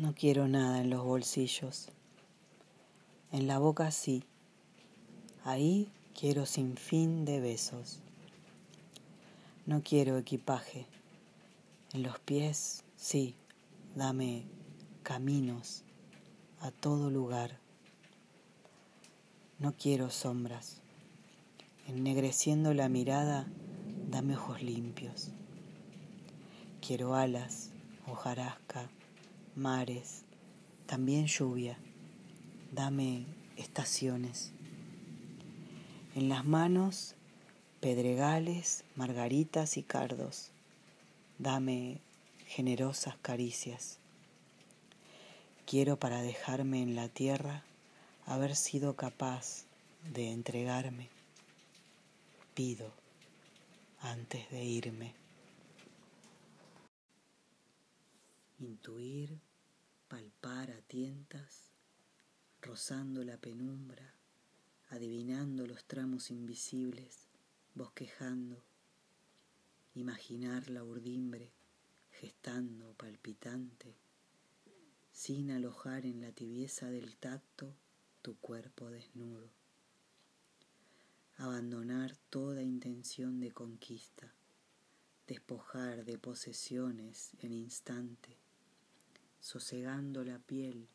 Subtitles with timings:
[0.00, 1.88] No quiero nada en los bolsillos.
[3.32, 4.24] En la boca sí.
[5.44, 8.00] Ahí quiero sin fin de besos.
[9.66, 10.86] No quiero equipaje.
[11.92, 13.34] En los pies sí.
[13.94, 14.44] Dame
[15.02, 15.82] caminos
[16.62, 17.58] a todo lugar.
[19.58, 20.80] No quiero sombras.
[21.86, 23.48] Ennegreciendo la mirada,
[24.10, 25.28] dame ojos limpios.
[26.80, 27.68] Quiero alas,
[28.06, 28.88] hojarasca
[29.56, 30.22] mares,
[30.86, 31.78] también lluvia.
[32.72, 33.24] Dame
[33.56, 34.52] estaciones.
[36.14, 37.14] En las manos,
[37.80, 40.50] pedregales, margaritas y cardos.
[41.38, 41.98] Dame
[42.46, 43.98] generosas caricias.
[45.66, 47.62] Quiero para dejarme en la tierra
[48.26, 49.64] haber sido capaz
[50.12, 51.08] de entregarme.
[52.54, 52.92] Pido
[54.00, 55.14] antes de irme.
[58.60, 59.40] Intuir,
[60.08, 61.72] palpar a tientas,
[62.60, 64.14] rozando la penumbra,
[64.90, 67.28] adivinando los tramos invisibles,
[67.74, 68.62] bosquejando,
[69.94, 71.52] imaginar la urdimbre,
[72.10, 73.96] gestando palpitante,
[75.12, 77.74] sin alojar en la tibieza del tacto
[78.20, 79.50] tu cuerpo desnudo.
[81.36, 84.34] Abandonar toda intención de conquista,
[85.26, 88.39] despojar de posesiones en instante,
[89.50, 90.88] sosegando la piel,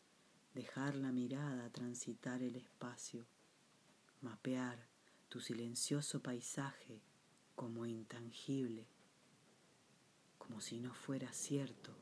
[0.53, 3.27] dejar la mirada transitar el espacio,
[4.21, 4.87] mapear
[5.27, 7.01] tu silencioso paisaje
[7.53, 8.87] como intangible,
[10.37, 11.97] como si no fuera cierto.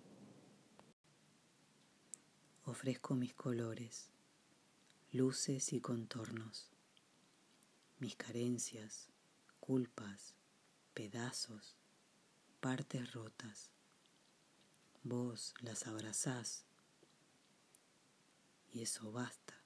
[2.66, 4.12] Ofrezco mis colores,
[5.12, 6.70] luces y contornos,
[7.98, 9.10] mis carencias,
[9.60, 10.36] culpas,
[10.94, 11.78] pedazos,
[12.60, 13.72] partes rotas
[15.06, 16.66] Vos las abrazás
[18.72, 19.63] y eso basta.